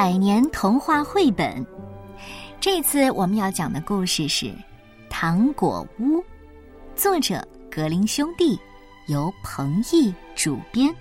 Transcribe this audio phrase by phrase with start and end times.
[0.00, 1.66] 百年童话绘本。
[2.60, 4.46] 这次我们要讲的故事是
[5.10, 6.18] 《糖果屋》，
[6.94, 8.56] 作者格林兄弟，
[9.08, 10.94] 由彭毅主编，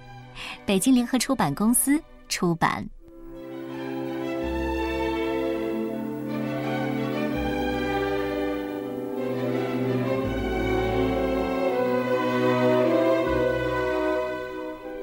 [0.66, 2.84] 北京联合出版公司出版。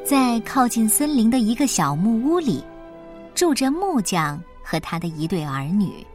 [0.05, 2.65] 在靠近森林的一个小木屋里，
[3.35, 6.07] 住着木匠和他的一对儿女。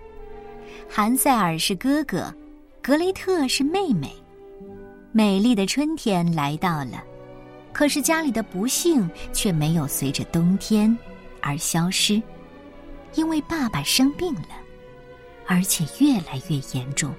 [0.89, 2.33] 韩塞尔是哥哥，
[2.81, 4.11] 格雷特是妹妹。
[5.11, 7.03] 美丽的春天来到了，
[7.73, 10.97] 可是家里的不幸却没有随着冬天
[11.41, 12.21] 而消失，
[13.15, 14.49] 因为爸爸生病了，
[15.45, 17.13] 而且越来越严重。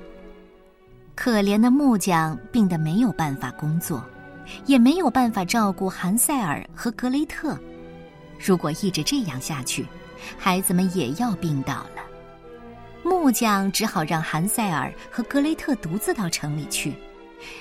[1.15, 4.05] 可怜的木匠病得没有办法工作。
[4.67, 7.57] 也没有办法照顾韩塞尔和格雷特。
[8.43, 9.87] 如果一直这样下去，
[10.39, 12.03] 孩子们也要病倒了。
[13.03, 16.95] 木匠只好让韩塞尔和格雷特独自到城里去，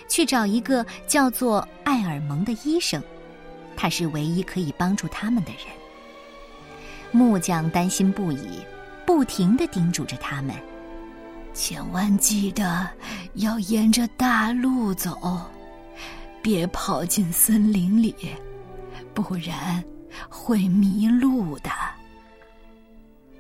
[0.08, 3.02] 去找一个叫做艾尔蒙的医生，
[3.76, 5.62] 他是唯一可以帮助他们的人。
[7.12, 8.60] 木匠担心不已，
[9.06, 10.54] 不停的叮嘱着他们
[11.54, 12.88] ：“千万记得
[13.36, 15.42] 要沿着大路走。”
[16.42, 18.16] 别跑进森林里，
[19.14, 19.84] 不然
[20.30, 21.70] 会迷路的。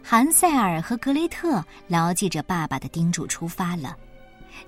[0.04, 3.96] 韩塞尔和格雷特牢记着爸爸的叮嘱出发了，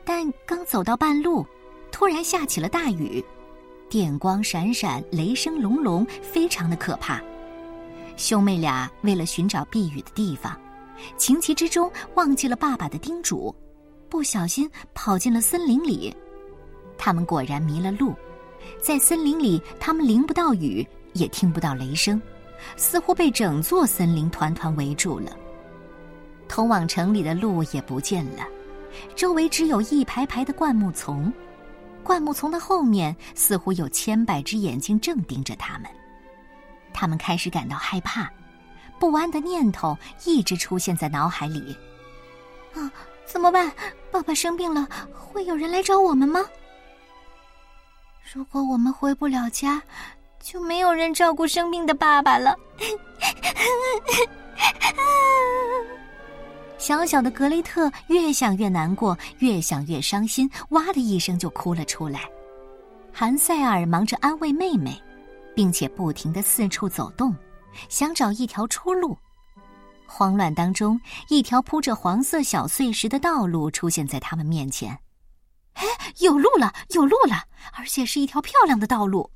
[0.05, 1.45] 但刚走到半路，
[1.91, 3.23] 突然下起了大雨，
[3.89, 7.21] 电光闪闪，雷声隆隆，非常的可怕。
[8.17, 10.55] 兄妹俩为了寻找避雨的地方，
[11.17, 13.55] 情急之中忘记了爸爸的叮嘱，
[14.09, 16.15] 不小心跑进了森林里。
[16.99, 18.13] 他们果然迷了路，
[18.79, 22.21] 在森林里，他们淋不到雨，也听不到雷声，
[22.75, 25.31] 似乎被整座森林团团围住了。
[26.47, 28.45] 通往城里的路也不见了，
[29.15, 31.31] 周围只有一排排的灌木丛，
[32.03, 35.89] 灌木丛的后面似乎有千百只眼睛正盯着他们。
[36.93, 38.29] 他们开始感到害怕，
[38.99, 41.75] 不安的念头一直出现在脑海里。
[42.73, 42.91] 啊，
[43.25, 43.71] 怎么办？
[44.11, 46.41] 爸爸生病了，会有人来找我们吗？
[48.33, 49.81] 如果我们回不了家，
[50.43, 52.55] 就没有人照顾生病的爸爸了。
[56.77, 62.27] 小小的格雷特越想越难过，越想越伤心，哇的一声就哭了出来。
[63.13, 64.99] 韩塞尔忙着安慰妹妹，
[65.55, 67.35] 并且不停的四处走动，
[67.87, 69.15] 想找一条出路。
[70.07, 70.99] 慌乱当中，
[71.29, 74.97] 一条铺着黄色小碎石的道路出现在他们面前。
[75.73, 75.85] 哎，
[76.17, 77.43] 有路了，有路了，
[77.73, 79.29] 而且是一条漂亮的道路。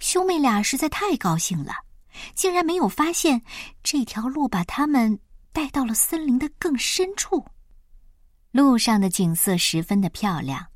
[0.00, 1.72] 兄妹俩实在太高兴了，
[2.34, 3.42] 竟然没有发现
[3.82, 5.20] 这条路把他们
[5.52, 7.46] 带到了森林的更深处。
[8.50, 10.66] 路上的景色十分的漂亮，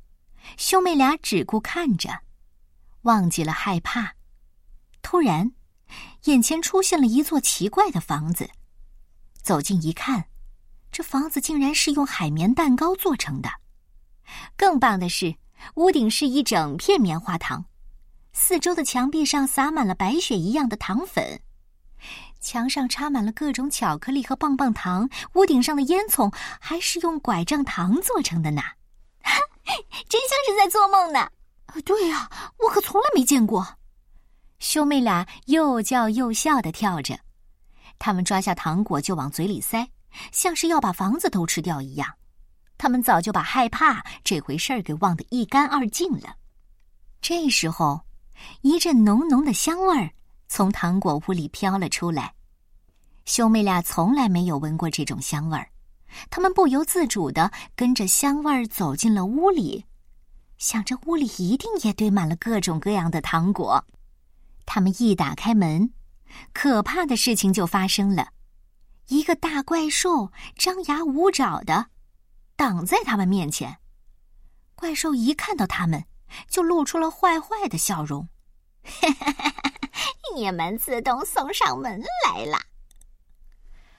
[0.57, 2.21] 兄妹俩只顾看着，
[3.01, 4.13] 忘记了害怕。
[5.01, 5.51] 突然，
[6.23, 8.49] 眼前出现了一座奇怪的房子。
[9.41, 10.25] 走近一看，
[10.91, 13.49] 这房子竟然是用海绵蛋糕做成的。
[14.55, 15.35] 更棒的是，
[15.75, 17.65] 屋顶是一整片棉花糖，
[18.37, 21.39] 四周的墙壁上撒满了白雪一样的糖粉，
[22.41, 28.61] 墙上插满了各种巧克力和棒棒糖，屋顶上的烟囱还是用拐杖糖做成的呢，
[30.09, 31.29] 真像是在做梦呢！
[31.85, 32.29] 对呀，
[32.59, 33.65] 我可从来没见过。
[34.59, 37.17] 兄妹俩又叫又笑的跳着，
[37.97, 39.87] 他们抓下糖果就往嘴里塞，
[40.33, 42.13] 像是要把房子都吃掉一样。
[42.77, 46.35] 他们早就把害怕这回事儿给忘得一干二净了。
[47.21, 48.01] 这时候，
[48.61, 50.11] 一阵浓浓的香味儿
[50.47, 52.33] 从糖果屋里飘了出来。
[53.25, 55.69] 兄妹俩从来没有闻过这种香味儿，
[56.29, 59.85] 他们不由自主的跟着香味儿走进了屋里，
[60.57, 63.83] 想着屋里一定也堆满了各种各样的糖果。
[64.65, 65.91] 他们一打开门，
[66.53, 68.29] 可怕的事情就发生了：
[69.07, 71.87] 一个大怪兽张牙舞爪的。
[72.57, 73.79] 挡在他们面前，
[74.75, 76.05] 怪兽一看到他们，
[76.47, 78.27] 就露出了坏坏的笑容。
[80.35, 82.57] 你们自动送上门来了。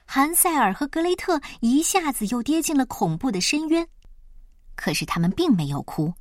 [0.05, 3.89] 韩塞尔和格雷特一下子又跌进了恐怖的深渊，
[4.77, 6.15] 可是他们并没有哭，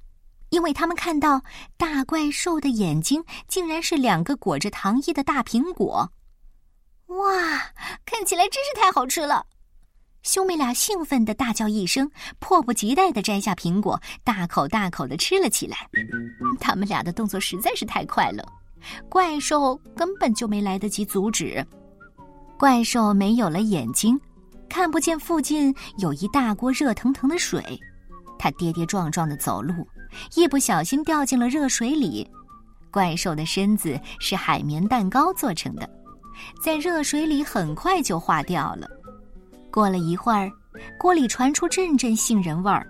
[0.49, 1.43] 因为他们看到
[1.77, 6.11] 大怪兽的眼睛竟然是两个裹着糖衣的大苹果。
[7.07, 7.73] 哇，
[8.05, 9.45] 看起来真是太好吃了！
[10.25, 15.87] 兄妹俩兴奋的大叫一声，迫不及待地摘下苹果，大口大口地吃了起来。
[16.59, 18.43] 他们俩的动作实在是太快了，
[19.07, 21.63] 怪兽根本就没来得及阻止。
[22.57, 24.19] 怪兽没有了眼睛，
[24.67, 27.79] 看不见附近有一大锅热腾腾的水。
[28.39, 29.87] 它跌跌撞撞地走路，
[30.33, 32.27] 一不小心掉进了热水里。
[32.89, 35.87] 怪兽的身子是海绵蛋糕做成的，
[36.63, 38.89] 在热水里很快就化掉了。
[39.75, 40.49] 过了一会儿，
[40.97, 42.87] 锅里传出阵阵杏仁味儿，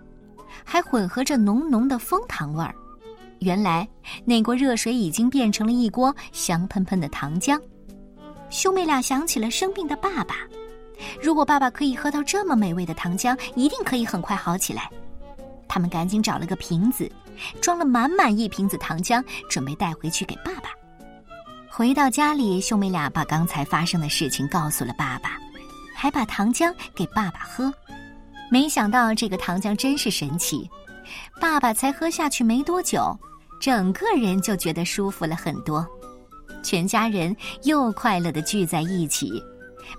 [0.63, 2.75] 还混合着浓浓的枫糖味儿。
[3.39, 3.87] 原来
[4.23, 7.59] 那锅热水已经变成了一锅香喷喷的糖浆。
[8.51, 10.35] 兄妹俩想起了生病的爸爸，
[11.19, 14.87] 如果爸爸可以喝到这么美味的糖浆，一定可以很快好起来。
[15.67, 17.11] 他们赶紧找了个瓶子，
[17.59, 20.69] 装了满满一瓶子糖浆，准备带回去给爸爸。
[21.67, 25.34] 回到家里，兄妹俩把刚才发生的事情告诉了爸爸，
[25.95, 27.73] 还把糖浆给爸爸喝。
[28.51, 30.69] 没想到这个糖浆真是神奇，
[31.41, 33.17] 爸爸才喝下去没多久，
[33.59, 35.87] 整个人就觉得舒服了很多。
[36.61, 39.41] 全家人又快乐的聚在一起，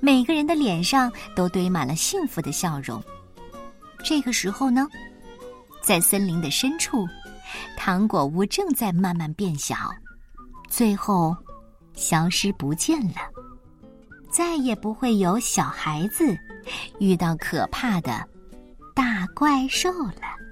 [0.01, 3.03] 每个人的脸上都堆满了幸福的笑容。
[4.05, 4.87] 这个时候呢，
[5.83, 7.07] 在森林的深处，
[7.77, 9.77] 糖果屋正在慢慢变小，
[10.69, 11.37] 最后
[11.95, 13.36] 消失不见了。
[14.37, 16.37] 再也不会有小孩子
[16.99, 18.23] 遇到可怕的
[18.95, 20.46] 大怪兽了。